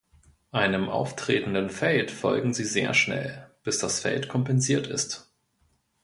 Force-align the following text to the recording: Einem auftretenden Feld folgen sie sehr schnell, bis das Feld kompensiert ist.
Einem 0.49 0.89
auftretenden 0.89 1.69
Feld 1.69 2.09
folgen 2.09 2.55
sie 2.55 2.63
sehr 2.65 2.95
schnell, 2.95 3.51
bis 3.61 3.77
das 3.77 3.99
Feld 3.99 4.29
kompensiert 4.29 4.87
ist. 4.87 5.31